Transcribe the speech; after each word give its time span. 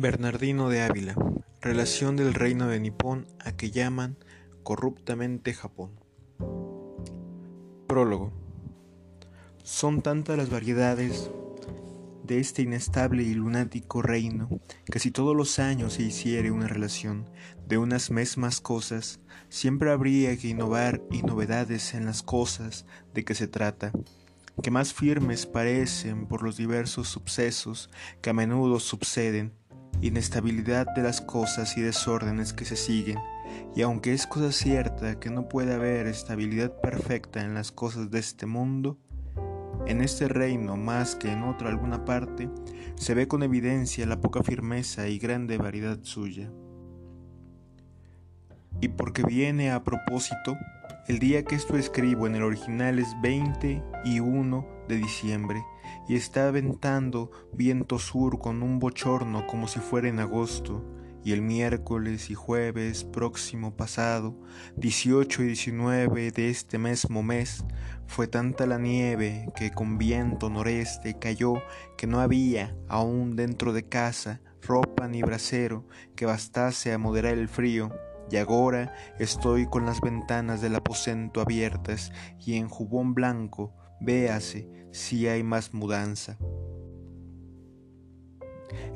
Bernardino 0.00 0.68
de 0.68 0.82
Ávila. 0.82 1.16
Relación 1.60 2.14
del 2.14 2.32
reino 2.32 2.68
de 2.68 2.78
Nippon 2.78 3.26
a 3.40 3.56
que 3.56 3.72
llaman 3.72 4.16
corruptamente 4.62 5.54
Japón. 5.54 5.98
Prólogo. 7.88 8.32
Son 9.64 10.00
tantas 10.00 10.36
las 10.36 10.50
variedades 10.50 11.32
de 12.22 12.38
este 12.38 12.62
inestable 12.62 13.24
y 13.24 13.34
lunático 13.34 14.00
reino 14.00 14.48
que 14.86 15.00
si 15.00 15.10
todos 15.10 15.34
los 15.34 15.58
años 15.58 15.94
se 15.94 16.04
hiciere 16.04 16.52
una 16.52 16.68
relación 16.68 17.28
de 17.66 17.78
unas 17.78 18.12
mismas 18.12 18.60
cosas, 18.60 19.18
siempre 19.48 19.90
habría 19.90 20.36
que 20.36 20.46
innovar 20.46 21.02
y 21.10 21.22
novedades 21.22 21.92
en 21.94 22.06
las 22.06 22.22
cosas 22.22 22.86
de 23.14 23.24
que 23.24 23.34
se 23.34 23.48
trata 23.48 23.90
que 24.62 24.70
más 24.70 24.92
firmes 24.92 25.46
parecen 25.46 26.26
por 26.26 26.42
los 26.42 26.56
diversos 26.56 27.08
sucesos 27.08 27.90
que 28.20 28.30
a 28.30 28.32
menudo 28.32 28.80
suceden, 28.80 29.57
inestabilidad 30.00 30.86
de 30.94 31.02
las 31.02 31.20
cosas 31.20 31.76
y 31.76 31.82
desórdenes 31.82 32.52
que 32.52 32.64
se 32.64 32.76
siguen, 32.76 33.18
y 33.74 33.82
aunque 33.82 34.12
es 34.12 34.26
cosa 34.26 34.52
cierta 34.52 35.18
que 35.18 35.30
no 35.30 35.48
puede 35.48 35.74
haber 35.74 36.06
estabilidad 36.06 36.80
perfecta 36.80 37.42
en 37.42 37.54
las 37.54 37.72
cosas 37.72 38.10
de 38.10 38.18
este 38.18 38.46
mundo, 38.46 38.98
en 39.86 40.02
este 40.02 40.28
reino 40.28 40.76
más 40.76 41.14
que 41.14 41.32
en 41.32 41.42
otra 41.44 41.68
alguna 41.68 42.04
parte, 42.04 42.48
se 42.96 43.14
ve 43.14 43.26
con 43.26 43.42
evidencia 43.42 44.06
la 44.06 44.20
poca 44.20 44.42
firmeza 44.42 45.08
y 45.08 45.18
grande 45.18 45.56
variedad 45.56 45.98
suya. 46.02 46.50
Y 48.80 48.88
porque 48.88 49.22
viene 49.22 49.72
a 49.72 49.82
propósito, 49.82 50.56
el 51.08 51.18
día 51.18 51.42
que 51.44 51.54
esto 51.54 51.76
escribo 51.76 52.26
en 52.26 52.36
el 52.36 52.42
original 52.42 52.98
es 52.98 53.08
20 53.22 53.82
y 54.04 54.20
1 54.20 54.77
de 54.88 54.96
diciembre 54.96 55.62
y 56.08 56.16
está 56.16 56.50
ventando 56.50 57.30
viento 57.52 57.98
sur 57.98 58.38
con 58.38 58.62
un 58.62 58.78
bochorno 58.78 59.46
como 59.46 59.68
si 59.68 59.78
fuera 59.78 60.08
en 60.08 60.18
agosto 60.20 60.84
y 61.24 61.32
el 61.32 61.42
miércoles 61.42 62.30
y 62.30 62.34
jueves 62.34 63.04
próximo 63.04 63.76
pasado, 63.76 64.34
18 64.76 65.42
y 65.42 65.46
19 65.48 66.30
de 66.30 66.48
este 66.48 66.78
mismo 66.78 67.22
mes, 67.22 67.64
fue 68.06 68.28
tanta 68.28 68.66
la 68.66 68.78
nieve 68.78 69.50
que 69.54 69.70
con 69.70 69.98
viento 69.98 70.48
noreste 70.48 71.18
cayó 71.18 71.54
que 71.96 72.06
no 72.06 72.20
había, 72.20 72.74
aún 72.88 73.36
dentro 73.36 73.72
de 73.72 73.86
casa, 73.88 74.40
ropa 74.62 75.08
ni 75.08 75.22
brasero 75.22 75.86
que 76.16 76.24
bastase 76.24 76.92
a 76.92 76.98
moderar 76.98 77.36
el 77.36 77.48
frío 77.48 77.90
y 78.30 78.36
agora 78.36 78.94
estoy 79.18 79.66
con 79.66 79.86
las 79.86 80.00
ventanas 80.00 80.60
del 80.60 80.76
aposento 80.76 81.40
abiertas 81.40 82.12
y 82.38 82.56
en 82.56 82.68
jubón 82.68 83.14
blanco 83.14 83.74
véase 84.00 84.68
si 84.92 85.28
hay 85.28 85.42
más 85.42 85.74
mudanza. 85.74 86.38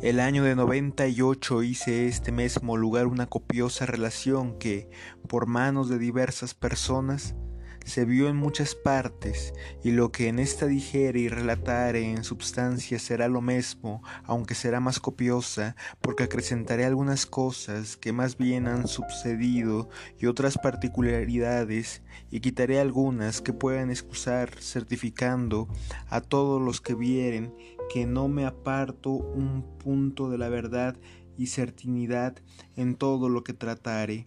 El 0.03 0.21
año 0.21 0.45
de 0.45 0.57
noventa 0.57 1.07
y 1.07 1.23
ocho 1.23 1.63
hice 1.63 2.07
este 2.07 2.33
mismo 2.33 2.77
lugar 2.77 3.07
una 3.07 3.27
copiosa 3.27 3.87
relación 3.87 4.59
que, 4.59 4.91
por 5.29 5.47
manos 5.47 5.89
de 5.89 5.99
diversas 5.99 6.55
personas, 6.55 7.37
se 7.85 8.05
vio 8.05 8.29
en 8.29 8.37
muchas 8.37 8.75
partes, 8.75 9.53
y 9.83 9.91
lo 9.91 10.13
que 10.13 10.29
en 10.29 10.39
esta 10.39 10.67
dijere 10.67 11.21
y 11.21 11.29
relatare 11.29 12.11
en 12.11 12.25
substancia 12.25 12.99
será 12.99 13.29
lo 13.29 13.41
mismo, 13.41 14.03
aunque 14.25 14.55
será 14.55 14.81
más 14.81 15.01
copiosa, 15.01 15.77
porque 16.01 16.25
acrecentaré 16.25 16.85
algunas 16.85 17.27
cosas 17.27 17.97
que 17.97 18.13
más 18.13 18.39
bien 18.39 18.67
han 18.67 18.89
sucedido 18.89 19.89
y 20.19 20.27
otras 20.27 20.59
particularidades, 20.59 22.03
y 22.31 22.41
quitaré 22.41 22.81
algunas 22.81 23.41
que 23.41 23.53
puedan 23.53 23.91
excusar, 23.91 24.51
certificando 24.61 25.69
a 26.09 26.21
todos 26.21 26.61
los 26.61 26.81
que 26.81 26.95
vieren 26.95 27.55
que 27.93 28.07
no 28.07 28.29
me 28.29 28.47
aparto 28.47 29.11
un 29.11 29.63
punto 29.79 30.31
de 30.31 30.39
la 30.39 30.49
verdad 30.49 30.97
y 31.37 31.49
certinidad 31.49 32.37
en 32.77 32.95
todo 32.95 33.29
lo 33.29 33.45
que 33.45 33.53
tratare 33.53 34.27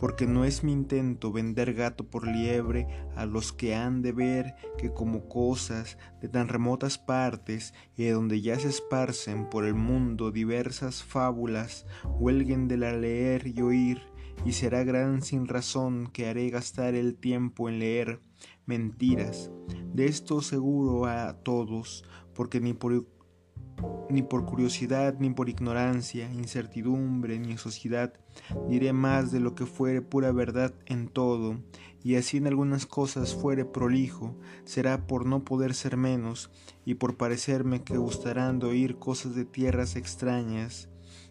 porque 0.00 0.26
no 0.26 0.46
es 0.46 0.64
mi 0.64 0.72
intento 0.72 1.30
vender 1.30 1.74
gato 1.74 2.08
por 2.08 2.26
liebre 2.26 2.86
a 3.16 3.26
los 3.26 3.52
que 3.52 3.74
han 3.74 4.00
de 4.00 4.12
ver 4.12 4.54
que 4.78 4.94
como 4.94 5.28
cosas 5.28 5.98
de 6.22 6.28
tan 6.30 6.48
remotas 6.48 6.96
partes 6.96 7.74
y 7.98 8.04
de 8.04 8.12
donde 8.12 8.40
ya 8.40 8.58
se 8.58 8.68
esparcen 8.68 9.50
por 9.50 9.66
el 9.66 9.74
mundo 9.74 10.30
diversas 10.30 11.04
fábulas, 11.04 11.84
huelguen 12.18 12.66
de 12.66 12.78
la 12.78 12.94
leer 12.94 13.46
y 13.46 13.60
oír, 13.60 14.00
y 14.46 14.52
será 14.52 14.84
gran 14.84 15.20
sin 15.20 15.46
razón 15.46 16.08
que 16.10 16.28
haré 16.28 16.48
gastar 16.48 16.94
el 16.94 17.16
tiempo 17.16 17.68
en 17.68 17.80
leer 17.80 18.20
mentiras. 18.64 19.50
De 19.92 20.06
esto 20.06 20.40
seguro 20.40 21.04
a 21.04 21.42
todos, 21.42 22.04
porque 22.32 22.58
ni 22.58 22.72
por 22.72 23.06
ni 24.10 24.22
por 24.22 24.44
curiosidad, 24.44 25.16
ni 25.18 25.30
por 25.30 25.48
ignorancia, 25.48 26.32
incertidumbre, 26.32 27.38
ni 27.38 27.56
sociedad, 27.56 28.12
diré 28.68 28.92
más 28.92 29.30
de 29.30 29.40
lo 29.40 29.54
que 29.54 29.66
fuere 29.66 30.02
pura 30.02 30.32
verdad 30.32 30.74
en 30.86 31.08
todo, 31.08 31.58
y 32.02 32.16
así 32.16 32.38
en 32.38 32.46
algunas 32.46 32.86
cosas 32.86 33.34
fuere 33.34 33.64
prolijo, 33.64 34.36
será 34.64 35.06
por 35.06 35.26
no 35.26 35.44
poder 35.44 35.74
ser 35.74 35.96
menos, 35.96 36.50
y 36.84 36.94
por 36.94 37.16
parecerme 37.16 37.82
que 37.82 37.98
gustarán 37.98 38.58
de 38.58 38.66
oír 38.66 38.96
cosas 38.98 39.34
de 39.34 39.44
tierras 39.44 39.96
extrañas, 39.96 40.88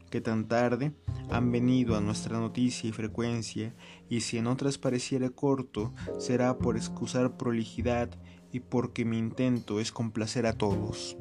que 0.10 0.22
tan 0.22 0.48
tarde 0.48 0.94
han 1.30 1.52
venido 1.52 1.96
a 1.96 2.02
nuestra 2.02 2.40
noticia 2.40 2.90
y 2.90 2.94
frecuencia, 2.94 3.76
y 4.10 4.22
si 4.22 4.38
en 4.38 4.48
otras 4.48 4.78
pareciera 4.78 5.30
corto, 5.30 5.94
será 6.18 6.58
por 6.58 6.78
excusar 6.78 7.38
prolijidad 7.38 8.10
y 8.52 8.62
porque 8.62 9.06
mi 9.06 9.18
intento 9.18 9.80
es 9.80 9.92
complacer 9.92 10.48
a 10.48 10.54
todos. 10.54 11.18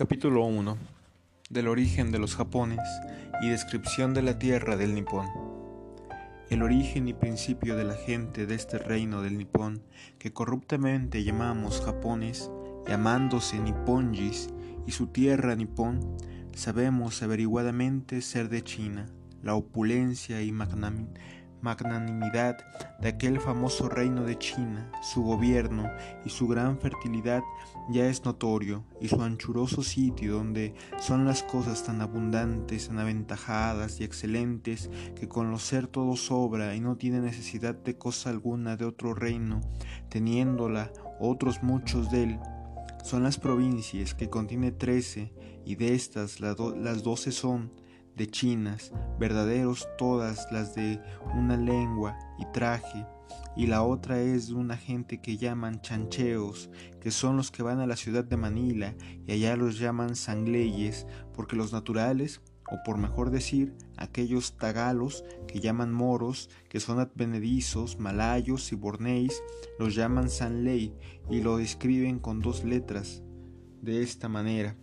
Capítulo 0.00 0.46
1 0.46 0.78
Del 1.50 1.68
origen 1.68 2.10
de 2.10 2.18
los 2.18 2.34
Japones 2.34 2.80
y 3.42 3.50
descripción 3.50 4.14
de 4.14 4.22
la 4.22 4.38
tierra 4.38 4.78
del 4.78 4.94
Nipón. 4.94 5.28
El 6.48 6.62
origen 6.62 7.06
y 7.06 7.12
principio 7.12 7.76
de 7.76 7.84
la 7.84 7.92
gente 7.92 8.46
de 8.46 8.54
este 8.54 8.78
reino 8.78 9.20
del 9.20 9.36
Nipón, 9.36 9.82
que 10.18 10.32
corruptamente 10.32 11.22
llamamos 11.22 11.82
Japones, 11.82 12.50
llamándose 12.88 13.58
Niponjis, 13.58 14.48
y 14.86 14.92
su 14.92 15.08
tierra 15.08 15.54
Nipón, 15.54 16.16
sabemos 16.54 17.22
averiguadamente 17.22 18.22
ser 18.22 18.48
de 18.48 18.64
China, 18.64 19.04
la 19.42 19.54
opulencia 19.54 20.40
y 20.40 20.50
magnanimidad 20.50 21.39
magnanimidad 21.62 22.56
de 23.00 23.08
aquel 23.08 23.40
famoso 23.40 23.88
reino 23.88 24.24
de 24.24 24.38
China, 24.38 24.90
su 25.02 25.22
gobierno 25.22 25.90
y 26.24 26.30
su 26.30 26.46
gran 26.48 26.78
fertilidad 26.78 27.42
ya 27.90 28.06
es 28.06 28.24
notorio, 28.24 28.84
y 29.00 29.08
su 29.08 29.20
anchuroso 29.22 29.82
sitio 29.82 30.34
donde 30.34 30.74
son 30.98 31.24
las 31.24 31.42
cosas 31.42 31.82
tan 31.84 32.00
abundantes, 32.00 32.88
tan 32.88 32.98
aventajadas 32.98 34.00
y 34.00 34.04
excelentes, 34.04 34.90
que 35.16 35.28
con 35.28 35.50
lo 35.50 35.58
ser 35.58 35.86
todo 35.86 36.16
sobra 36.16 36.74
y 36.74 36.80
no 36.80 36.96
tiene 36.96 37.20
necesidad 37.20 37.74
de 37.74 37.96
cosa 37.96 38.30
alguna 38.30 38.76
de 38.76 38.84
otro 38.84 39.14
reino, 39.14 39.60
teniéndola 40.08 40.92
otros 41.18 41.62
muchos 41.62 42.10
de 42.10 42.22
él, 42.24 42.40
son 43.02 43.22
las 43.22 43.38
provincias 43.38 44.14
que 44.14 44.30
contiene 44.30 44.72
trece, 44.72 45.32
y 45.64 45.74
de 45.74 45.94
estas 45.94 46.40
las 46.40 47.02
doce 47.02 47.32
son 47.32 47.72
de 48.20 48.30
chinas, 48.30 48.92
verdaderos 49.18 49.88
todas 49.96 50.46
las 50.52 50.74
de 50.74 51.00
una 51.34 51.56
lengua 51.56 52.18
y 52.38 52.44
traje, 52.52 53.06
y 53.56 53.66
la 53.66 53.82
otra 53.82 54.20
es 54.20 54.48
de 54.48 54.56
una 54.56 54.76
gente 54.76 55.22
que 55.22 55.38
llaman 55.38 55.80
chancheos, 55.80 56.68
que 57.00 57.12
son 57.12 57.38
los 57.38 57.50
que 57.50 57.62
van 57.62 57.80
a 57.80 57.86
la 57.86 57.96
ciudad 57.96 58.22
de 58.22 58.36
Manila, 58.36 58.94
y 59.26 59.32
allá 59.32 59.56
los 59.56 59.78
llaman 59.78 60.16
sangleyes, 60.16 61.06
porque 61.32 61.56
los 61.56 61.72
naturales, 61.72 62.42
o 62.70 62.76
por 62.84 62.98
mejor 62.98 63.30
decir, 63.30 63.74
aquellos 63.96 64.58
tagalos 64.58 65.24
que 65.48 65.60
llaman 65.60 65.90
moros, 65.90 66.50
que 66.68 66.78
son 66.78 67.00
advenedizos, 67.00 67.98
malayos 67.98 68.70
y 68.70 68.76
bornéis, 68.76 69.42
los 69.78 69.94
llaman 69.94 70.28
sanley 70.28 70.94
y 71.30 71.40
lo 71.40 71.56
describen 71.56 72.18
con 72.18 72.40
dos 72.40 72.64
letras, 72.64 73.22
de 73.80 74.02
esta 74.02 74.28
manera. 74.28 74.76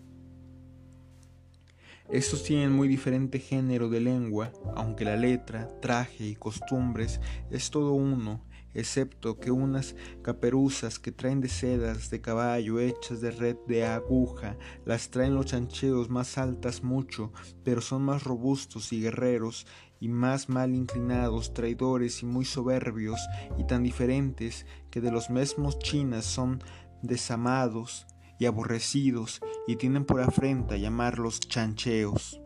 Estos 2.10 2.44
tienen 2.44 2.72
muy 2.72 2.88
diferente 2.88 3.38
género 3.38 3.90
de 3.90 4.00
lengua, 4.00 4.54
aunque 4.76 5.04
la 5.04 5.18
letra, 5.18 5.68
traje 5.82 6.26
y 6.26 6.36
costumbres 6.36 7.20
es 7.52 7.70
todo 7.70 7.92
uno, 7.92 8.46
excepto 8.74 9.40
que 9.40 9.52
unas 9.52 9.94
caperuzas 10.22 11.00
que 11.00 11.12
traen 11.12 11.42
de 11.42 11.50
sedas 11.50 12.10
de 12.10 12.22
caballo 12.22 12.80
hechas 12.80 13.20
de 13.20 13.32
red 13.32 13.58
de 13.68 13.86
aguja, 13.86 14.56
las 14.86 15.10
traen 15.10 15.36
los 15.36 15.48
chancheos 15.48 16.10
más 16.10 16.38
altas 16.38 16.82
mucho, 16.82 17.34
pero 17.66 17.82
son 17.82 18.04
más 18.04 18.24
robustos 18.24 18.94
y 18.94 19.02
guerreros, 19.02 19.68
y 20.00 20.08
más 20.08 20.48
mal 20.48 20.76
inclinados, 20.76 21.54
traidores 21.54 22.24
y 22.24 22.26
muy 22.26 22.46
soberbios, 22.46 23.20
y 23.58 23.66
tan 23.66 23.84
diferentes 23.84 24.66
que 24.92 25.02
de 25.02 25.12
los 25.12 25.30
mismos 25.30 25.78
chinas 25.80 26.24
son 26.24 26.64
desamados, 27.02 28.08
y 28.40 28.46
aborrecidos 28.46 29.42
y 29.68 29.76
tienen 29.76 30.06
por 30.06 30.22
afrenta 30.22 30.78
llamarlos 30.78 31.40
chancheos. 31.40 32.42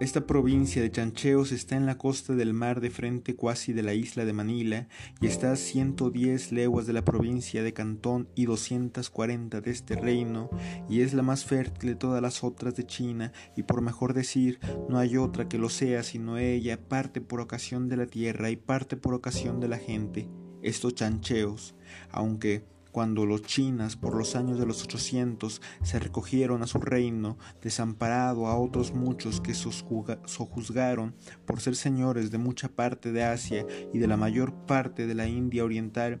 Esta 0.00 0.26
provincia 0.26 0.82
de 0.82 0.90
Chancheos 0.90 1.52
está 1.52 1.76
en 1.76 1.86
la 1.86 1.96
costa 1.96 2.34
del 2.34 2.52
mar 2.52 2.80
de 2.80 2.90
frente 2.90 3.36
cuasi 3.36 3.72
de 3.72 3.84
la 3.84 3.94
isla 3.94 4.24
de 4.24 4.32
Manila 4.32 4.88
y 5.20 5.28
está 5.28 5.52
a 5.52 5.56
110 5.56 6.50
leguas 6.50 6.86
de 6.86 6.92
la 6.92 7.04
provincia 7.04 7.62
de 7.62 7.72
Cantón 7.72 8.28
y 8.34 8.46
240 8.46 9.60
de 9.60 9.70
este 9.70 9.94
reino 9.94 10.50
y 10.88 11.02
es 11.02 11.14
la 11.14 11.22
más 11.22 11.44
fértil 11.44 11.90
de 11.90 11.94
todas 11.94 12.20
las 12.20 12.42
otras 12.42 12.74
de 12.74 12.84
China 12.84 13.32
y 13.56 13.62
por 13.62 13.82
mejor 13.82 14.14
decir 14.14 14.58
no 14.88 14.98
hay 14.98 15.16
otra 15.16 15.48
que 15.48 15.58
lo 15.58 15.68
sea 15.68 16.02
sino 16.02 16.38
ella 16.38 16.76
parte 16.76 17.20
por 17.20 17.40
ocasión 17.40 17.88
de 17.88 17.96
la 17.96 18.06
tierra 18.06 18.50
y 18.50 18.56
parte 18.56 18.96
por 18.96 19.14
ocasión 19.14 19.60
de 19.60 19.68
la 19.68 19.78
gente, 19.78 20.28
estos 20.60 20.96
Chancheos, 20.96 21.76
aunque 22.10 22.66
cuando 22.94 23.26
los 23.26 23.42
chinas 23.42 23.96
por 23.96 24.14
los 24.14 24.36
años 24.36 24.56
de 24.56 24.66
los 24.66 24.84
800 24.84 25.60
se 25.82 25.98
recogieron 25.98 26.62
a 26.62 26.68
su 26.68 26.78
reino, 26.78 27.36
desamparado 27.60 28.46
a 28.46 28.56
otros 28.56 28.94
muchos 28.94 29.40
que 29.40 29.52
sojuzgaron 29.52 31.12
por 31.44 31.60
ser 31.60 31.74
señores 31.74 32.30
de 32.30 32.38
mucha 32.38 32.68
parte 32.68 33.10
de 33.10 33.24
Asia 33.24 33.66
y 33.92 33.98
de 33.98 34.06
la 34.06 34.16
mayor 34.16 34.54
parte 34.66 35.08
de 35.08 35.14
la 35.16 35.26
India 35.26 35.64
oriental, 35.64 36.20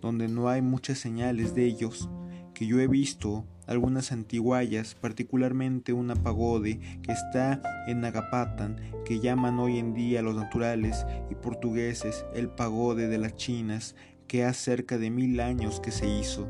donde 0.00 0.28
no 0.28 0.48
hay 0.48 0.62
muchas 0.62 0.98
señales 0.98 1.56
de 1.56 1.64
ellos, 1.64 2.08
que 2.54 2.68
yo 2.68 2.78
he 2.78 2.86
visto 2.86 3.44
algunas 3.66 4.12
antiguayas, 4.12 4.94
particularmente 4.94 5.92
una 5.92 6.14
pagode 6.14 6.78
que 7.02 7.10
está 7.10 7.60
en 7.88 8.00
Nagapatan, 8.00 8.76
que 9.04 9.18
llaman 9.18 9.58
hoy 9.58 9.78
en 9.78 9.94
día 9.94 10.22
los 10.22 10.36
naturales 10.36 11.04
y 11.30 11.34
portugueses 11.34 12.24
el 12.34 12.48
pagode 12.48 13.08
de 13.08 13.18
las 13.18 13.34
chinas, 13.34 13.96
que 14.26 14.44
hace 14.44 14.64
cerca 14.64 14.98
de 14.98 15.10
mil 15.10 15.40
años 15.40 15.80
que 15.80 15.90
se 15.90 16.08
hizo. 16.08 16.48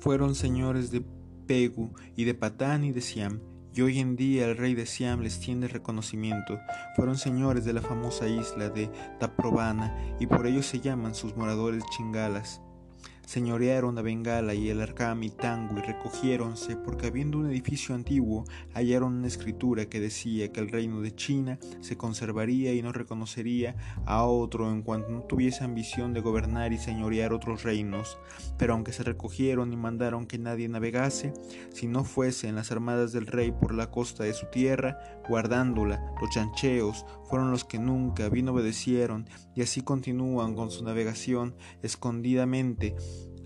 Fueron 0.00 0.34
señores 0.34 0.90
de 0.90 1.04
Pegu 1.46 1.92
y 2.16 2.24
de 2.24 2.34
Patán 2.34 2.84
y 2.84 2.92
de 2.92 3.00
Siam, 3.00 3.40
y 3.74 3.82
hoy 3.82 3.98
en 3.98 4.16
día 4.16 4.46
el 4.46 4.56
rey 4.56 4.74
de 4.74 4.86
Siam 4.86 5.20
les 5.20 5.40
tiene 5.40 5.68
reconocimiento. 5.68 6.58
Fueron 6.96 7.16
señores 7.16 7.64
de 7.64 7.72
la 7.72 7.82
famosa 7.82 8.28
isla 8.28 8.68
de 8.68 8.90
Taprobana, 9.18 9.96
y 10.20 10.26
por 10.26 10.46
ello 10.46 10.62
se 10.62 10.80
llaman 10.80 11.14
sus 11.14 11.36
moradores 11.36 11.82
chingalas 11.96 12.62
señorearon 13.28 13.98
a 13.98 14.00
Bengala 14.00 14.54
y 14.54 14.70
el 14.70 14.80
Arcam 14.80 15.22
y 15.22 15.28
Tango 15.28 15.76
y 15.76 15.82
recogiéronse 15.82 16.76
porque 16.76 17.08
habiendo 17.08 17.36
un 17.36 17.50
edificio 17.50 17.94
antiguo 17.94 18.44
hallaron 18.72 19.16
una 19.16 19.26
escritura 19.26 19.84
que 19.84 20.00
decía 20.00 20.50
que 20.50 20.60
el 20.60 20.70
reino 20.70 21.02
de 21.02 21.14
China 21.14 21.58
se 21.82 21.98
conservaría 21.98 22.72
y 22.72 22.80
no 22.80 22.90
reconocería 22.90 23.76
a 24.06 24.24
otro 24.24 24.70
en 24.70 24.80
cuanto 24.80 25.10
no 25.10 25.24
tuviese 25.24 25.62
ambición 25.62 26.14
de 26.14 26.22
gobernar 26.22 26.72
y 26.72 26.78
señorear 26.78 27.34
otros 27.34 27.64
reinos, 27.64 28.16
pero 28.56 28.72
aunque 28.72 28.94
se 28.94 29.02
recogieron 29.02 29.74
y 29.74 29.76
mandaron 29.76 30.26
que 30.26 30.38
nadie 30.38 30.66
navegase, 30.66 31.34
si 31.70 31.86
no 31.86 32.04
fuese 32.04 32.48
en 32.48 32.54
las 32.54 32.72
armadas 32.72 33.12
del 33.12 33.26
rey 33.26 33.52
por 33.52 33.74
la 33.74 33.90
costa 33.90 34.24
de 34.24 34.32
su 34.32 34.46
tierra, 34.46 34.98
guardándola, 35.28 36.14
los 36.18 36.30
chancheos 36.30 37.04
fueron 37.28 37.50
los 37.50 37.66
que 37.66 37.78
nunca 37.78 38.30
bien 38.30 38.48
obedecieron 38.48 39.28
y 39.54 39.60
así 39.60 39.82
continúan 39.82 40.54
con 40.54 40.70
su 40.70 40.82
navegación 40.82 41.54
escondidamente 41.82 42.96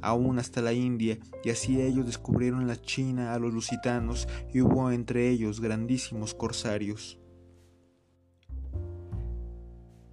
aún 0.02 0.38
hasta 0.38 0.60
la 0.60 0.72
India, 0.72 1.18
y 1.44 1.50
así 1.50 1.80
ellos 1.80 2.04
descubrieron 2.04 2.66
la 2.66 2.80
China 2.80 3.32
a 3.32 3.38
los 3.38 3.54
lusitanos, 3.54 4.28
y 4.52 4.60
hubo 4.60 4.90
entre 4.90 5.30
ellos 5.30 5.60
grandísimos 5.60 6.34
corsarios. 6.34 7.18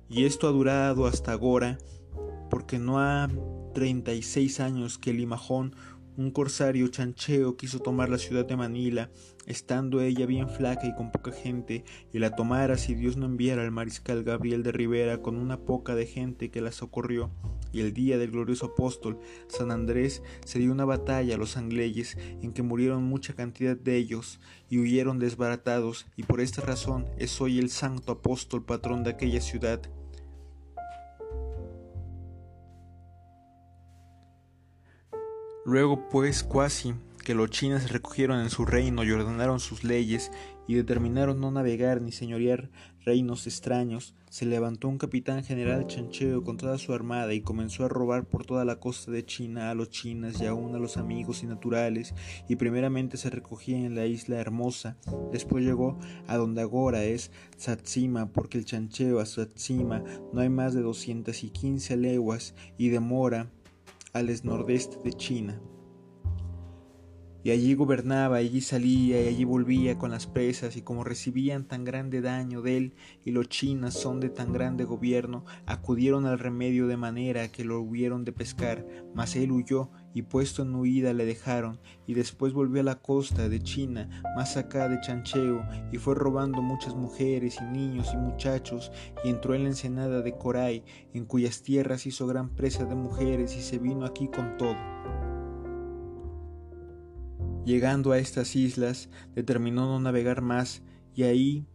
Y 0.08 0.26
esto 0.26 0.48
ha 0.48 0.52
durado 0.52 1.06
hasta 1.06 1.34
ahora, 1.34 1.78
porque 2.50 2.80
no 2.80 3.00
ha 3.00 3.28
treinta 3.74 4.14
y 4.14 4.24
seis 4.24 4.60
años 4.60 4.98
que 4.98 5.14
Limajón, 5.14 5.76
un 6.20 6.32
corsario 6.32 6.86
chancheo, 6.90 7.56
quiso 7.56 7.80
tomar 7.80 8.10
la 8.10 8.18
ciudad 8.18 8.46
de 8.46 8.58
Manila, 8.58 9.10
estando 9.46 10.02
ella 10.02 10.26
bien 10.26 10.50
flaca 10.50 10.86
y 10.86 10.94
con 10.94 11.14
poca 11.14 11.32
gente, 11.32 11.86
y 12.12 12.20
la 12.20 12.36
tomara 12.36 12.78
si 12.78 12.94
Dios 12.94 13.16
no 13.16 13.26
enviara 13.26 13.62
al 13.62 13.72
mariscal 13.72 14.26
Gabriel 14.26 14.62
de 14.62 14.74
Rivera 14.74 15.22
con 15.22 15.38
una 15.38 15.62
poca 15.62 15.96
de 15.96 16.06
gente 16.06 16.52
que 16.52 16.60
la 16.60 16.74
socorrió 16.74 17.32
y 17.72 17.80
el 17.80 17.94
día 17.94 18.18
del 18.18 18.32
glorioso 18.32 18.66
apóstol 18.68 19.20
San 19.48 19.72
Andrés 19.72 20.24
se 20.44 20.60
dio 20.60 20.72
una 20.72 20.86
batalla 20.86 21.36
a 21.36 21.38
los 21.38 21.56
angleyes 21.56 22.18
en 22.42 22.52
que 22.52 22.64
murieron 22.64 23.04
mucha 23.04 23.34
cantidad 23.34 23.78
de 23.78 23.96
ellos 23.96 24.40
y 24.70 24.80
huyeron 24.80 25.20
desbaratados 25.20 26.08
y 26.18 26.24
por 26.24 26.42
esta 26.42 26.62
razón 26.62 27.06
es 27.18 27.40
hoy 27.40 27.60
el 27.60 27.70
santo 27.70 28.12
apóstol 28.12 28.66
patrón 28.66 29.04
de 29.04 29.12
aquella 29.12 29.40
ciudad. 29.40 29.82
Luego 35.70 36.10
pues 36.10 36.42
cuasi 36.42 36.96
que 37.24 37.36
los 37.36 37.52
chinas 37.52 37.92
recogieron 37.92 38.40
en 38.40 38.50
su 38.50 38.66
reino 38.66 39.04
y 39.04 39.12
ordenaron 39.12 39.60
sus 39.60 39.84
leyes 39.84 40.32
y 40.68 40.74
determinaron 40.74 41.40
no 41.40 41.52
navegar 41.52 42.02
ni 42.02 42.12
señorear 42.12 42.72
reinos 43.06 43.46
extraños, 43.46 44.16
se 44.32 44.48
levantó 44.48 44.88
un 44.88 44.98
capitán 44.98 45.44
general 45.44 45.86
chancheo 45.86 46.44
con 46.44 46.58
toda 46.58 46.80
su 46.80 46.92
armada 46.92 47.36
y 47.36 47.42
comenzó 47.42 47.86
a 47.86 47.88
robar 47.88 48.26
por 48.26 48.48
toda 48.48 48.66
la 48.66 48.80
costa 48.80 49.12
de 49.12 49.24
China 49.24 49.70
a 49.70 49.76
los 49.76 49.92
chinas 49.92 50.42
y 50.42 50.48
aún 50.48 50.74
a 50.74 50.80
los 50.80 50.98
amigos 50.98 51.44
y 51.44 51.46
naturales, 51.46 52.16
y 52.48 52.56
primeramente 52.56 53.18
se 53.18 53.30
recogía 53.30 53.78
en 53.78 53.94
la 53.94 54.08
isla 54.08 54.38
hermosa, 54.38 54.98
después 55.32 55.64
llegó 55.64 56.00
a 56.26 56.36
donde 56.38 56.62
agora 56.62 57.04
es 57.04 57.32
Satsima, 57.58 58.32
porque 58.32 58.58
el 58.58 58.66
chancheo 58.66 59.20
a 59.20 59.28
Satsima 59.28 60.04
no 60.34 60.42
hay 60.42 60.50
más 60.50 60.74
de 60.74 60.82
doscientas 60.82 61.44
y 61.44 61.52
quince 61.52 61.96
leguas 61.96 62.56
y 62.80 62.90
demora 62.90 63.52
al 64.14 64.30
nordeste 64.44 64.98
de 65.04 65.14
China. 65.14 65.62
Y 67.42 67.52
allí 67.52 67.74
gobernaba, 67.74 68.38
allí 68.38 68.60
salía 68.60 69.24
y 69.24 69.28
allí 69.28 69.46
volvía 69.46 69.98
con 69.98 70.12
las 70.12 70.28
presas, 70.28 70.76
y 70.76 70.82
como 70.82 71.06
recibían 71.06 71.66
tan 71.66 71.86
grande 71.86 72.20
daño 72.20 72.62
de 72.62 72.76
él, 72.76 72.94
y 73.24 73.32
los 73.32 73.48
chinas 73.48 73.94
son 73.94 74.20
de 74.20 74.30
tan 74.30 74.52
grande 74.52 74.84
gobierno, 74.84 75.46
acudieron 75.66 76.26
al 76.26 76.38
remedio 76.38 76.88
de 76.88 76.98
manera 76.98 77.50
que 77.50 77.64
lo 77.64 77.80
hubieron 77.80 78.26
de 78.26 78.34
pescar, 78.34 78.86
mas 79.16 79.38
él 79.38 79.54
huyó, 79.54 79.90
y 80.14 80.24
puesto 80.24 80.64
en 80.64 80.76
huida 80.76 81.14
le 81.14 81.26
dejaron, 81.26 81.80
y 82.08 82.14
después 82.14 82.54
volvió 82.54 82.82
a 82.82 82.86
la 82.86 83.02
costa 83.02 83.50
de 83.50 83.62
China, 83.62 84.10
más 84.36 84.58
acá 84.58 84.90
de 84.90 85.00
Chancheo, 85.02 85.64
y 85.92 85.98
fue 85.98 86.16
robando 86.16 86.62
muchas 86.62 86.96
mujeres 86.96 87.58
y 87.62 87.66
niños 87.66 88.10
y 88.14 88.18
muchachos, 88.18 88.92
y 89.24 89.30
entró 89.30 89.54
en 89.54 89.64
la 89.64 89.70
ensenada 89.70 90.22
de 90.22 90.38
Coray, 90.38 90.84
en 91.14 91.26
cuyas 91.26 91.62
tierras 91.62 92.06
hizo 92.06 92.28
gran 92.28 92.50
presa 92.50 92.86
de 92.86 92.96
mujeres, 92.96 93.56
y 93.56 93.62
se 93.62 93.78
vino 93.78 94.06
aquí 94.06 94.28
con 94.28 94.58
todo. 94.58 94.78
Llegando 97.66 98.12
a 98.12 98.18
estas 98.18 98.56
islas, 98.56 99.10
determinó 99.36 99.86
no 99.86 100.00
navegar 100.00 100.42
más, 100.42 100.82
y 101.14 101.24
ahí 101.24 101.68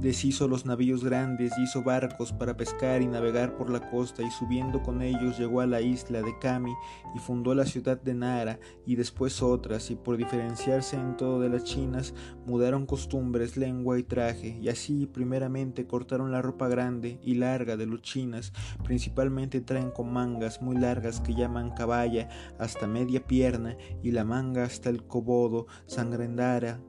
deshizo 0.00 0.48
los 0.48 0.66
navíos 0.66 1.04
grandes, 1.04 1.52
hizo 1.58 1.82
barcos 1.82 2.32
para 2.32 2.56
pescar 2.56 3.02
y 3.02 3.06
navegar 3.06 3.56
por 3.56 3.70
la 3.70 3.90
costa, 3.90 4.22
y 4.22 4.30
subiendo 4.30 4.82
con 4.82 5.02
ellos 5.02 5.38
llegó 5.38 5.60
a 5.60 5.66
la 5.66 5.80
isla 5.80 6.22
de 6.22 6.38
Kami 6.38 6.72
y 7.14 7.18
fundó 7.18 7.54
la 7.54 7.66
ciudad 7.66 8.00
de 8.00 8.14
Nara 8.14 8.58
y 8.86 8.96
después 8.96 9.42
otras, 9.42 9.90
y 9.90 9.96
por 9.96 10.16
diferenciarse 10.16 10.96
en 10.96 11.16
todo 11.16 11.40
de 11.40 11.48
las 11.48 11.64
chinas, 11.64 12.14
mudaron 12.46 12.86
costumbres, 12.86 13.56
lengua 13.56 13.98
y 13.98 14.02
traje, 14.02 14.58
y 14.60 14.68
así 14.68 15.06
primeramente 15.06 15.86
cortaron 15.86 16.32
la 16.32 16.42
ropa 16.42 16.68
grande 16.68 17.20
y 17.22 17.34
larga 17.34 17.76
de 17.76 17.86
los 17.86 18.02
chinas, 18.02 18.52
principalmente 18.84 19.60
traen 19.60 19.90
con 19.90 20.12
mangas 20.12 20.62
muy 20.62 20.76
largas 20.76 21.20
que 21.20 21.34
llaman 21.34 21.74
caballa 21.74 22.28
hasta 22.58 22.86
media 22.86 23.26
pierna 23.26 23.76
y 24.02 24.10
la 24.10 24.24
manga 24.24 24.64
hasta 24.64 24.88
el 24.90 25.04
cobodo, 25.04 25.66
sangrendara 25.86 26.80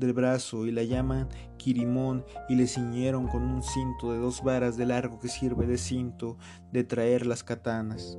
del 0.00 0.14
brazo 0.14 0.66
y 0.66 0.72
la 0.72 0.82
llaman 0.82 1.28
Quirimón 1.58 2.24
y 2.48 2.56
le 2.56 2.66
ciñeron 2.66 3.28
con 3.28 3.42
un 3.42 3.62
cinto 3.62 4.12
de 4.12 4.18
dos 4.18 4.42
varas 4.42 4.76
de 4.76 4.86
largo 4.86 5.20
que 5.20 5.28
sirve 5.28 5.66
de 5.66 5.78
cinto 5.78 6.38
de 6.72 6.82
traer 6.82 7.26
las 7.26 7.44
katanas. 7.44 8.18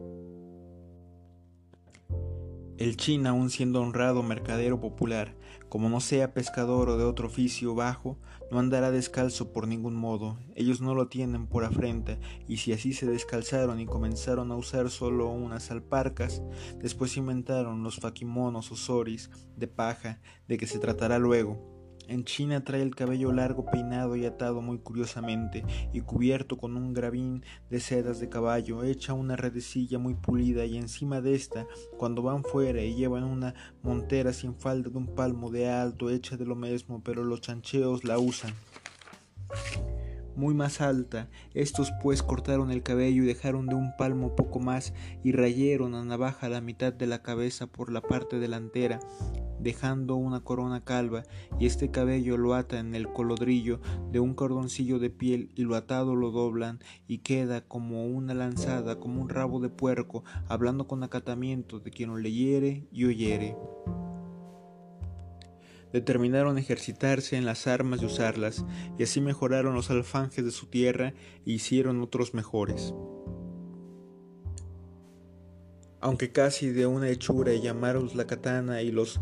El 2.77 2.97
China, 2.97 3.31
aun 3.31 3.49
siendo 3.49 3.81
honrado 3.81 4.23
mercadero 4.23 4.79
popular, 4.79 5.35
como 5.71 5.87
no 5.87 6.01
sea 6.01 6.33
pescador 6.33 6.89
o 6.89 6.97
de 6.97 7.05
otro 7.05 7.27
oficio 7.27 7.73
bajo, 7.73 8.19
no 8.51 8.59
andará 8.59 8.91
descalzo 8.91 9.53
por 9.53 9.69
ningún 9.69 9.95
modo. 9.95 10.37
Ellos 10.53 10.81
no 10.81 10.93
lo 10.93 11.07
tienen 11.07 11.47
por 11.47 11.63
afrenta, 11.63 12.19
y 12.45 12.57
si 12.57 12.73
así 12.73 12.91
se 12.91 13.05
descalzaron 13.05 13.79
y 13.79 13.85
comenzaron 13.85 14.51
a 14.51 14.57
usar 14.57 14.89
solo 14.89 15.29
unas 15.29 15.71
alparcas, 15.71 16.43
después 16.77 17.15
inventaron 17.15 17.83
los 17.83 18.01
faquimonos 18.01 18.69
o 18.73 18.75
soris 18.75 19.29
de 19.55 19.69
paja, 19.69 20.19
de 20.49 20.57
que 20.57 20.67
se 20.67 20.77
tratará 20.77 21.19
luego. 21.19 21.80
En 22.11 22.25
China 22.25 22.61
trae 22.65 22.81
el 22.81 22.93
cabello 22.93 23.31
largo 23.31 23.63
peinado 23.63 24.17
y 24.17 24.25
atado 24.25 24.61
muy 24.61 24.79
curiosamente 24.79 25.63
y 25.93 26.01
cubierto 26.01 26.57
con 26.57 26.75
un 26.75 26.93
gravín 26.93 27.45
de 27.69 27.79
sedas 27.79 28.19
de 28.19 28.27
caballo, 28.27 28.83
hecha 28.83 29.13
una 29.13 29.37
redecilla 29.37 29.97
muy 29.97 30.15
pulida 30.15 30.65
y 30.65 30.75
encima 30.75 31.21
de 31.21 31.35
esta, 31.35 31.67
cuando 31.97 32.21
van 32.21 32.43
fuera 32.43 32.81
y 32.81 32.95
llevan 32.95 33.23
una 33.23 33.53
montera 33.81 34.33
sin 34.33 34.55
falda 34.55 34.89
de 34.89 34.97
un 34.97 35.15
palmo 35.15 35.51
de 35.51 35.69
alto 35.69 36.09
hecha 36.09 36.35
de 36.35 36.45
lo 36.45 36.57
mismo, 36.57 37.01
pero 37.01 37.23
los 37.23 37.39
chancheos 37.39 38.03
la 38.03 38.19
usan 38.19 38.53
muy 40.35 40.53
más 40.53 40.81
alta. 40.81 41.29
Estos 41.53 41.93
pues 42.03 42.23
cortaron 42.23 42.71
el 42.71 42.83
cabello 42.83 43.23
y 43.23 43.27
dejaron 43.27 43.67
de 43.67 43.75
un 43.75 43.95
palmo 43.95 44.35
poco 44.35 44.59
más 44.59 44.93
y 45.23 45.31
rayeron 45.31 45.95
a 45.95 46.03
navaja 46.03 46.49
la 46.49 46.59
mitad 46.59 46.91
de 46.91 47.07
la 47.07 47.21
cabeza 47.21 47.67
por 47.67 47.89
la 47.89 48.01
parte 48.01 48.37
delantera 48.37 48.99
dejando 49.61 50.15
una 50.15 50.41
corona 50.41 50.83
calva, 50.83 51.23
y 51.59 51.65
este 51.65 51.91
cabello 51.91 52.37
lo 52.37 52.53
ata 52.53 52.79
en 52.79 52.95
el 52.95 53.11
colodrillo 53.11 53.79
de 54.11 54.19
un 54.19 54.33
cordoncillo 54.33 54.99
de 54.99 55.09
piel, 55.09 55.51
y 55.55 55.63
lo 55.63 55.75
atado 55.75 56.15
lo 56.15 56.31
doblan, 56.31 56.79
y 57.07 57.19
queda 57.19 57.61
como 57.61 58.05
una 58.05 58.33
lanzada, 58.33 58.99
como 58.99 59.21
un 59.21 59.29
rabo 59.29 59.59
de 59.59 59.69
puerco, 59.69 60.23
hablando 60.47 60.87
con 60.87 61.03
acatamiento 61.03 61.79
de 61.79 61.91
quien 61.91 62.09
lo 62.09 62.17
leyere 62.17 62.87
y 62.91 63.05
oyere 63.05 63.55
determinaron 65.91 66.57
ejercitarse 66.57 67.35
en 67.35 67.45
las 67.45 67.67
armas 67.67 68.01
y 68.01 68.05
usarlas, 68.05 68.65
y 68.97 69.03
así 69.03 69.21
mejoraron 69.21 69.73
los 69.73 69.89
alfanjes 69.89 70.45
de 70.45 70.51
su 70.51 70.67
tierra 70.67 71.13
e 71.45 71.51
hicieron 71.51 72.01
otros 72.01 72.33
mejores. 72.33 72.93
Aunque 76.01 76.31
casi 76.31 76.71
de 76.71 76.87
una 76.87 77.09
hechura 77.09 77.53
llamaron 77.53 78.09
la 78.15 78.25
katana 78.25 78.81
y 78.81 78.91
los 78.91 79.19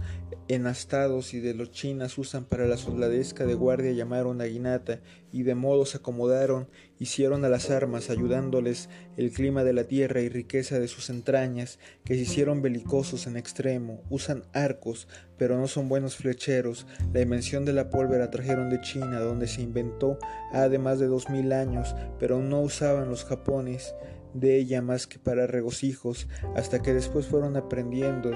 enastados 0.49 1.35
y 1.35 1.39
de 1.39 1.53
los 1.53 1.69
chinas 1.69 2.17
usan 2.17 2.43
para 2.43 2.65
la 2.65 2.75
soldadesca 2.75 3.45
de 3.45 3.53
guardia 3.53 3.91
llamaron 3.91 4.41
a 4.41 4.45
guinata 4.45 4.99
y 5.31 5.43
de 5.43 5.53
modo 5.53 5.85
se 5.85 5.97
acomodaron, 5.97 6.67
hicieron 6.97 7.45
a 7.45 7.49
las 7.49 7.69
armas, 7.69 8.09
ayudándoles 8.09 8.89
el 9.15 9.31
clima 9.31 9.63
de 9.63 9.73
la 9.73 9.83
tierra 9.83 10.21
y 10.21 10.29
riqueza 10.29 10.79
de 10.79 10.87
sus 10.87 11.11
entrañas, 11.11 11.77
que 12.03 12.15
se 12.15 12.21
hicieron 12.21 12.63
belicosos 12.63 13.27
en 13.27 13.37
extremo, 13.37 14.01
usan 14.09 14.43
arcos, 14.53 15.07
pero 15.37 15.55
no 15.57 15.67
son 15.67 15.87
buenos 15.87 16.15
flecheros, 16.15 16.87
la 17.13 17.21
invención 17.21 17.63
de 17.63 17.73
la 17.73 17.91
pólvora 17.91 18.31
trajeron 18.31 18.71
de 18.71 18.81
China, 18.81 19.19
donde 19.19 19.47
se 19.47 19.61
inventó 19.61 20.17
ha 20.51 20.67
de 20.67 20.79
más 20.79 20.97
de 20.97 21.05
dos 21.05 21.29
mil 21.29 21.53
años, 21.53 21.93
pero 22.19 22.39
no 22.39 22.61
usaban 22.61 23.07
los 23.07 23.23
japones 23.23 23.93
de 24.33 24.57
ella 24.57 24.81
más 24.81 25.07
que 25.07 25.19
para 25.19 25.47
regocijos, 25.47 26.27
hasta 26.55 26.81
que 26.81 26.93
después 26.93 27.27
fueron 27.27 27.55
aprendiendo 27.57 28.31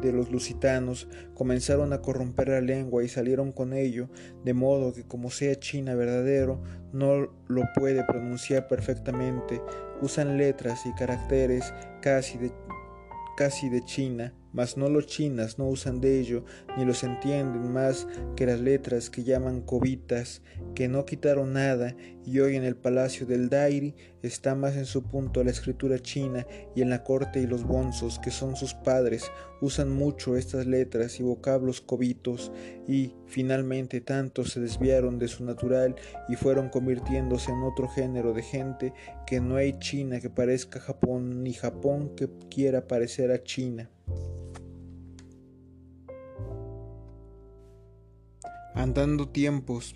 de 0.00 0.12
los 0.12 0.30
lusitanos 0.30 1.08
comenzaron 1.34 1.92
a 1.92 2.00
corromper 2.00 2.48
la 2.48 2.60
lengua 2.60 3.04
y 3.04 3.08
salieron 3.08 3.52
con 3.52 3.72
ello, 3.72 4.08
de 4.44 4.54
modo 4.54 4.92
que 4.92 5.04
como 5.04 5.30
sea 5.30 5.58
china 5.58 5.94
verdadero, 5.94 6.62
no 6.92 7.30
lo 7.48 7.62
puede 7.74 8.04
pronunciar 8.04 8.68
perfectamente, 8.68 9.60
usan 10.00 10.38
letras 10.38 10.86
y 10.86 10.92
caracteres 10.94 11.72
casi 12.00 12.38
de, 12.38 12.52
casi 13.36 13.68
de 13.68 13.84
china, 13.84 14.34
mas 14.52 14.76
no 14.76 14.88
los 14.88 15.06
chinas 15.06 15.58
no 15.58 15.68
usan 15.68 16.00
de 16.00 16.20
ello, 16.20 16.44
ni 16.76 16.84
los 16.84 17.04
entienden 17.04 17.72
más 17.72 18.06
que 18.36 18.46
las 18.46 18.60
letras 18.60 19.10
que 19.10 19.24
llaman 19.24 19.60
cobitas, 19.60 20.42
que 20.74 20.88
no 20.88 21.04
quitaron 21.04 21.52
nada, 21.52 21.96
y 22.26 22.40
hoy 22.40 22.56
en 22.56 22.64
el 22.64 22.76
palacio 22.76 23.26
del 23.26 23.48
Dairi 23.48 23.94
está 24.22 24.54
más 24.54 24.76
en 24.76 24.84
su 24.84 25.02
punto 25.02 25.42
la 25.42 25.50
escritura 25.50 25.98
china, 25.98 26.46
y 26.74 26.82
en 26.82 26.90
la 26.90 27.02
corte 27.02 27.40
y 27.40 27.46
los 27.46 27.64
bonzos, 27.64 28.18
que 28.18 28.30
son 28.30 28.56
sus 28.56 28.74
padres, 28.74 29.30
usan 29.60 29.90
mucho 29.90 30.36
estas 30.36 30.66
letras 30.66 31.20
y 31.20 31.22
vocablos 31.22 31.80
cobitos, 31.80 32.52
y 32.86 33.14
finalmente 33.26 34.00
tanto 34.00 34.44
se 34.44 34.60
desviaron 34.60 35.18
de 35.18 35.28
su 35.28 35.44
natural 35.44 35.94
y 36.28 36.36
fueron 36.36 36.68
convirtiéndose 36.68 37.50
en 37.52 37.62
otro 37.62 37.88
género 37.88 38.32
de 38.32 38.42
gente, 38.42 38.92
que 39.26 39.40
no 39.40 39.56
hay 39.56 39.78
China 39.78 40.20
que 40.20 40.30
parezca 40.30 40.80
Japón, 40.80 41.42
ni 41.42 41.52
Japón 41.52 42.12
que 42.16 42.28
quiera 42.50 42.86
parecer 42.86 43.30
a 43.30 43.42
China. 43.42 43.90
Andando 48.80 49.28
tiempos, 49.28 49.94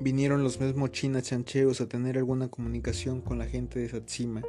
vinieron 0.00 0.42
los 0.42 0.60
mismos 0.60 0.90
chinas 0.90 1.22
chancheos 1.22 1.80
a 1.80 1.88
tener 1.88 2.18
alguna 2.18 2.48
comunicación 2.48 3.20
con 3.20 3.38
la 3.38 3.46
gente 3.46 3.78
de 3.78 3.88
Satsima, 3.88 4.42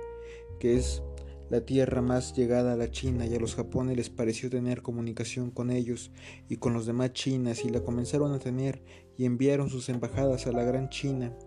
que 0.60 0.76
es 0.76 1.04
la 1.52 1.62
tierra 1.62 2.02
más 2.02 2.36
llegada 2.36 2.74
a 2.74 2.76
la 2.76 2.90
China 2.90 3.28
y 3.28 3.36
a 3.36 3.40
los 3.40 3.54
japoneses 3.54 3.98
les 3.98 4.10
pareció 4.10 4.50
tener 4.50 4.82
comunicación 4.82 5.52
con 5.52 5.70
ellos 5.70 6.10
y 6.50 6.56
con 6.56 6.74
los 6.74 6.88
demás 6.88 7.14
chinas 7.14 7.64
y 7.64 7.70
la 7.70 7.82
comenzaron 7.82 8.34
a 8.34 8.40
tener 8.40 8.82
y 9.20 9.26
enviaron 9.26 9.70
sus 9.70 9.88
embajadas 9.90 10.48
a 10.48 10.52
la 10.52 10.64
gran 10.64 10.90
China 10.90 11.38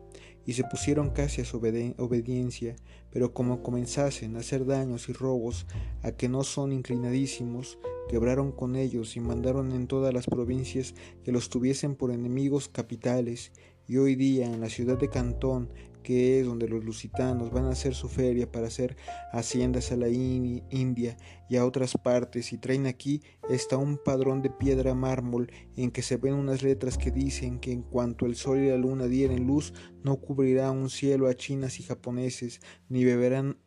y 0.47 0.53
se 0.53 0.63
pusieron 0.63 1.11
casi 1.11 1.41
a 1.41 1.45
su 1.45 1.57
obediencia, 1.57 2.77
pero 3.11 3.35
como 3.35 3.65
comenzasen 3.65 4.37
a 4.37 4.41
hacer 4.41 4.65
daños 4.65 5.09
y 5.09 5.13
robos 5.13 5.67
a 6.03 6.13
que 6.13 6.29
no 6.29 6.45
son 6.45 6.71
inclinadísimos, 6.73 7.81
quebraron 8.09 8.53
con 8.53 8.77
ellos 8.77 9.17
y 9.17 9.21
mandaron 9.21 9.73
en 9.73 9.87
todas 9.87 10.13
las 10.13 10.27
provincias 10.27 10.95
que 11.25 11.33
los 11.33 11.49
tuviesen 11.49 11.95
por 11.95 12.11
enemigos 12.11 12.69
capitales, 12.69 13.53
y 13.89 13.97
hoy 13.97 14.15
día 14.15 14.47
en 14.47 14.61
la 14.61 14.69
ciudad 14.69 14.99
de 14.99 15.09
Cantón, 15.09 15.69
que 16.03 16.41
es 16.41 16.47
donde 16.47 16.69
los 16.69 16.85
lusitanos 16.85 17.51
van 17.53 17.67
a 17.67 17.71
hacer 17.71 17.95
su 17.95 18.09
feria 18.09 18.51
para 18.51 18.67
hacer 18.67 18.97
haciendas 19.33 19.93
a 19.93 19.97
la 19.97 20.09
India 20.09 21.17
y 21.49 21.57
a 21.57 21.65
otras 21.65 21.95
partes, 21.97 22.53
y 22.53 22.59
traen 22.59 22.87
aquí 22.87 23.23
está 23.49 23.77
un 23.77 23.99
padrón 23.99 24.43
de 24.43 24.51
piedra 24.51 24.95
mármol 24.95 25.51
en 25.77 25.91
que 25.91 26.03
se 26.03 26.17
ven 26.17 26.35
unas 26.35 26.63
letras 26.63 26.99
que 26.99 27.11
dicen 27.11 27.61
que 27.61 27.73
en 27.73 27.83
cuanto 27.83 28.27
el 28.27 28.35
sol 28.35 28.59
y 28.59 28.69
la 28.69 28.77
luna 28.77 29.07
dieren 29.07 29.47
luz, 29.47 29.73
no 30.03 30.17
cubrirá 30.17 30.71
un 30.71 30.91
cielo 30.91 31.29
a 31.29 31.35
chinas 31.35 31.79
y 31.79 31.85
japoneses, 31.85 32.61
ni 32.89 33.05
beberán 33.05 33.59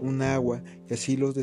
un 0.00 0.22
agua, 0.22 0.62
y 0.88 0.94
así 0.94 1.16
los 1.16 1.34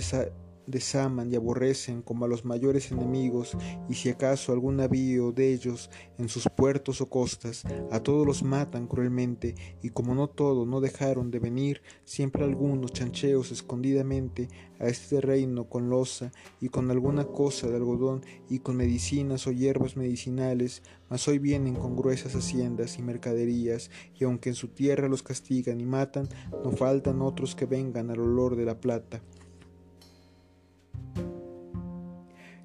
desaman 0.69 1.31
y 1.31 1.35
aborrecen 1.35 2.01
como 2.01 2.25
a 2.25 2.27
los 2.27 2.45
mayores 2.45 2.91
enemigos, 2.91 3.57
y 3.89 3.95
si 3.95 4.09
acaso 4.09 4.51
algún 4.51 4.77
navío 4.77 5.31
de 5.31 5.53
ellos 5.53 5.89
en 6.17 6.29
sus 6.29 6.47
puertos 6.55 7.01
o 7.01 7.09
costas, 7.09 7.63
a 7.91 8.01
todos 8.01 8.25
los 8.25 8.43
matan 8.43 8.87
cruelmente, 8.87 9.55
y 9.81 9.89
como 9.89 10.15
no 10.15 10.27
todos 10.27 10.67
no 10.67 10.81
dejaron 10.81 11.31
de 11.31 11.39
venir, 11.39 11.81
siempre 12.05 12.43
algunos 12.43 12.93
chancheos 12.93 13.51
escondidamente 13.51 14.49
a 14.79 14.87
este 14.87 15.19
reino 15.21 15.67
con 15.67 15.89
losa 15.89 16.31
y 16.61 16.69
con 16.69 16.89
alguna 16.89 17.25
cosa 17.25 17.67
de 17.67 17.75
algodón 17.75 18.23
y 18.49 18.59
con 18.59 18.77
medicinas 18.77 19.45
o 19.47 19.51
hierbas 19.51 19.97
medicinales, 19.97 20.83
mas 21.09 21.27
hoy 21.27 21.39
vienen 21.39 21.75
con 21.75 21.95
gruesas 21.95 22.35
haciendas 22.35 22.97
y 22.97 23.01
mercaderías, 23.01 23.91
y 24.17 24.23
aunque 24.23 24.49
en 24.49 24.55
su 24.55 24.69
tierra 24.69 25.09
los 25.09 25.23
castigan 25.23 25.81
y 25.81 25.85
matan, 25.85 26.29
no 26.63 26.71
faltan 26.71 27.21
otros 27.21 27.55
que 27.55 27.65
vengan 27.65 28.09
al 28.09 28.19
olor 28.19 28.55
de 28.55 28.65
la 28.65 28.79
plata. 28.79 29.21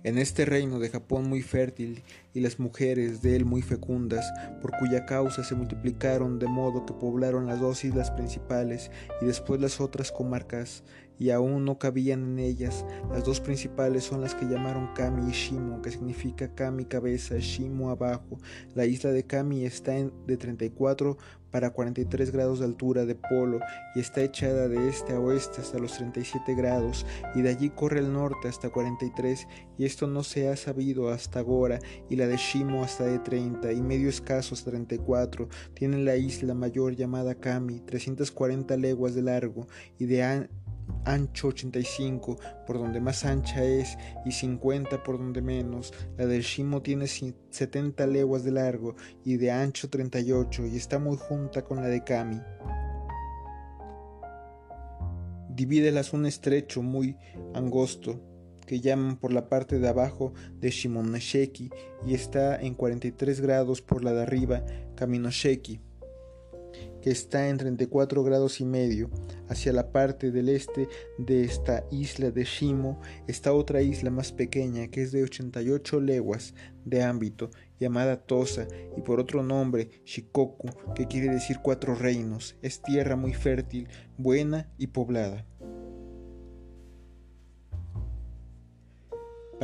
En 0.05 0.19
este 0.19 0.45
reino 0.45 0.81
de 0.81 0.91
Japón 0.91 1.31
muy 1.31 1.41
fértil 1.41 2.03
y 2.35 2.41
las 2.41 2.61
mujeres 2.61 3.23
de 3.23 3.37
él 3.37 3.47
muy 3.47 3.63
fecundas, 3.63 4.31
por 4.61 4.73
cuya 4.79 5.07
causa 5.07 5.43
se 5.45 5.55
multiplicaron 5.55 6.39
de 6.39 6.47
modo 6.47 6.85
que 6.85 6.93
poblaron 6.93 7.47
las 7.47 7.59
dos 7.59 7.87
islas 7.87 8.11
principales 8.11 8.91
y 9.23 9.25
después 9.25 9.63
las 9.63 9.81
otras 9.81 10.13
comarcas, 10.13 10.85
y 11.19 11.31
aún 11.31 11.65
no 11.65 11.79
cabían 11.79 12.25
en 12.25 12.39
ellas. 12.39 12.85
Las 13.11 13.25
dos 13.25 13.41
principales 13.41 14.05
son 14.05 14.21
las 14.21 14.35
que 14.35 14.47
llamaron 14.47 14.95
Kami 14.95 15.31
y 15.31 15.33
Shimo, 15.33 15.83
que 15.83 15.91
significa 15.91 16.55
Kami 16.55 16.85
cabeza, 16.85 17.37
Shimo 17.39 17.91
abajo. 17.91 18.39
La 18.75 18.87
isla 18.87 19.11
de 19.11 19.25
Kami 19.25 19.65
está 19.65 19.97
en, 19.97 20.13
de 20.27 20.37
34 20.37 21.17
para 21.55 21.71
43 21.71 22.33
grados 22.33 22.59
de 22.59 22.65
altura 22.65 23.07
de 23.07 23.15
polo 23.15 23.61
y 23.95 24.01
está 24.01 24.23
echada 24.23 24.67
de 24.67 24.89
este 24.89 25.13
a 25.13 25.21
oeste 25.21 25.61
hasta 25.61 25.79
los 25.79 25.97
37 25.97 26.53
grados 26.57 27.07
y 27.37 27.43
de 27.43 27.51
allí 27.51 27.71
corre 27.71 28.01
al 28.01 28.13
norte 28.13 28.49
hasta 28.49 28.71
43 28.71 29.47
y 29.79 29.85
esto 29.85 30.09
no 30.09 30.25
se 30.25 30.49
ha 30.49 30.57
sabido 30.57 31.11
hasta 31.11 31.39
ahora 31.39 31.79
y 32.11 32.17
la 32.17 32.27
de 32.27 32.39
Shimo 32.39 32.83
hasta 32.83 33.05
de 33.05 33.21
30 33.21 33.71
y 33.71 33.83
medio 33.83 34.09
escaso 34.09 34.57
hasta 34.57 34.73
34 34.73 35.49
tiene 35.75 35.99
la 35.99 36.17
isla 36.17 36.55
mayor 36.55 36.97
llamada 36.97 37.37
Kami 37.37 37.79
340 37.79 38.77
leguas 38.77 39.15
de 39.15 39.23
largo 39.23 39.69
y 39.97 40.07
de 40.07 40.25
ancho 41.05 41.49
85 41.49 42.37
por 42.67 42.79
donde 42.79 43.01
más 43.01 43.25
ancha 43.25 43.65
es 43.65 43.97
y 44.25 44.33
50 44.33 45.03
por 45.03 45.19
donde 45.19 45.43
menos. 45.43 45.93
La 46.17 46.27
del 46.27 46.43
Shimo 46.43 46.83
tiene 46.83 47.07
70 47.07 48.07
leguas 48.07 48.45
de 48.45 48.53
largo 48.53 48.97
y 49.25 49.37
de 49.37 49.51
ancho 49.51 49.89
38 49.89 50.67
y 50.67 50.77
está 50.77 50.99
muy 50.99 51.17
junta 51.17 51.65
con 51.65 51.79
la 51.79 51.89
de 51.89 52.05
Kami. 52.05 52.41
Divídelas 55.51 56.13
un 56.13 56.27
estrecho 56.27 56.83
muy 56.83 57.17
angosto 57.55 58.21
que 58.67 58.81
llaman 58.81 59.17
por 59.17 59.33
la 59.33 59.49
parte 59.49 59.79
de 59.79 59.89
abajo 59.89 60.33
de 60.59 60.71
Shimonosheki 60.71 61.71
y 62.07 62.15
está 62.15 62.61
en 62.61 62.75
43 62.75 63.41
grados 63.41 63.83
por 63.83 64.03
la 64.03 64.13
de 64.13 64.23
arriba 64.23 64.65
Kaminosheki 64.97 65.81
que 67.05 67.11
está 67.11 67.51
en 67.51 67.59
34 67.59 68.25
grados 68.25 68.63
y 68.63 68.65
medio. 68.65 69.11
Hacia 69.51 69.75
la 69.75 69.93
parte 69.93 70.31
del 70.31 70.49
este 70.49 70.89
de 71.19 71.45
esta 71.45 71.85
isla 71.91 72.31
de 72.31 72.45
Shimo 72.45 72.99
está 73.27 73.53
otra 73.53 73.83
isla 73.83 74.11
más 74.11 74.33
pequeña 74.33 74.89
que 74.89 75.03
es 75.03 75.13
de 75.13 75.23
88 75.23 76.01
leguas 76.01 76.55
de 76.87 77.03
ámbito 77.03 77.51
llamada 77.79 78.17
Tosa 78.17 78.67
y 78.97 79.03
por 79.03 79.21
otro 79.21 79.43
nombre 79.43 79.91
Shikoku 80.07 80.95
que 80.95 81.07
quiere 81.07 81.29
decir 81.29 81.59
cuatro 81.63 81.95
reinos. 81.95 82.57
Es 82.63 82.81
tierra 82.81 83.17
muy 83.17 83.35
fértil, 83.35 83.87
buena 84.17 84.71
y 84.79 84.87
poblada. 84.87 85.45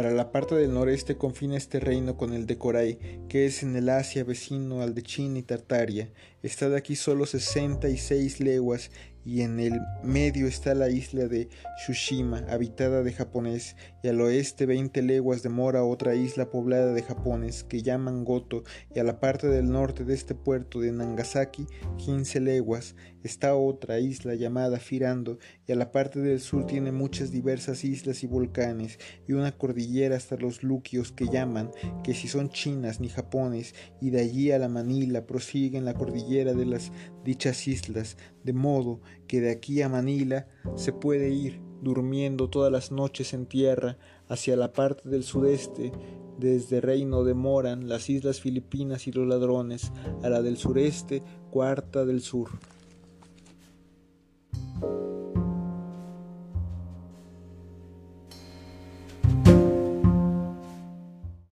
Para 0.01 0.13
la 0.13 0.33
parte 0.33 0.55
del 0.55 0.73
noreste 0.73 1.19
confina 1.19 1.59
este 1.59 1.79
reino 1.79 2.17
con 2.17 2.33
el 2.33 2.47
de 2.47 2.57
Coray, 2.57 3.27
que 3.29 3.45
es 3.45 3.63
en 3.63 3.77
el 3.77 3.91
Asia 3.91 4.25
vecino 4.25 4.81
al 4.81 4.95
de 4.95 5.03
China 5.03 5.41
y 5.41 5.43
Tartaria. 5.43 6.09
Está 6.43 6.71
de 6.71 6.79
aquí 6.79 6.97
solo 6.97 7.27
66 7.27 8.41
leguas 8.41 8.91
y 9.27 9.43
en 9.43 9.61
el 9.61 9.79
medio 10.03 10.47
está 10.47 10.75
la 10.75 10.89
isla 10.89 11.27
de 11.27 11.51
Tsushima, 11.77 12.39
habitada 12.49 13.03
de 13.03 13.13
japonés, 13.13 13.77
y 14.03 14.09
al 14.09 14.23
oeste 14.23 14.65
veinte 14.65 15.03
leguas 15.03 15.43
de 15.43 15.51
mora 15.51 15.85
otra 15.85 16.15
isla 16.15 16.51
poblada 16.51 16.95
de 16.95 17.03
japones, 17.03 17.63
que 17.63 17.83
llaman 17.83 18.25
Goto, 18.25 18.65
y 18.95 19.01
a 19.01 19.05
la 19.05 19.21
parte 19.21 19.49
del 19.49 19.71
norte 19.71 20.05
de 20.05 20.15
este 20.15 20.35
puerto 20.35 20.81
de 20.81 20.93
Nangasaki, 20.93 21.67
quince 21.99 22.41
leguas, 22.41 22.95
está 23.23 23.55
otra 23.55 24.01
isla 24.01 24.35
llamada 24.35 24.79
Firando, 24.79 25.39
y 25.67 25.73
a 25.73 25.77
la 25.77 25.93
parte 25.93 26.21
del 26.21 26.41
sur 26.41 26.67
tiene 26.67 26.93
muchas 26.93 27.31
diversas 27.31 27.85
islas 27.85 28.23
y 28.23 28.27
volcanes, 28.27 28.99
y 29.29 29.33
una 29.33 29.53
cordillera 29.53 30.17
hasta 30.17 30.37
los 30.37 30.63
Luquios 30.63 31.13
que 31.13 31.27
llaman, 31.27 31.71
que 32.03 32.15
si 32.15 32.29
son 32.29 32.51
chinas 32.51 33.01
ni 33.01 33.09
japones, 33.09 33.75
y 34.01 34.11
de 34.11 34.21
allí 34.21 34.51
a 34.53 34.59
la 34.59 34.69
Manila 34.69 35.27
prosiguen 35.27 35.85
la 35.85 35.95
cordillera 35.95 36.55
de 36.55 36.67
las 36.67 36.93
dichas 37.25 37.67
islas, 37.69 38.17
de 38.45 38.53
modo 38.53 39.01
que 39.27 39.41
de 39.41 39.51
aquí 39.51 39.83
a 39.83 39.89
Manila 39.89 40.49
se 40.77 40.93
puede 40.93 41.31
ir 41.31 41.61
durmiendo 41.83 42.51
todas 42.51 42.71
las 42.71 42.93
noches 42.93 43.33
en 43.33 43.47
tierra 43.47 43.97
hacia 44.29 44.57
la 44.57 44.73
parte 44.73 45.09
del 45.09 45.25
sudeste, 45.25 45.93
desde 46.39 46.81
Reino 46.81 47.23
de 47.23 47.35
Moran, 47.35 47.89
las 47.89 48.09
islas 48.09 48.41
Filipinas 48.41 49.07
y 49.07 49.13
los 49.13 49.27
ladrones, 49.27 49.93
a 50.23 50.29
la 50.29 50.41
del 50.43 50.57
sureste, 50.57 51.23
cuarta 51.51 52.05
del 52.05 52.23
sur. 52.23 52.51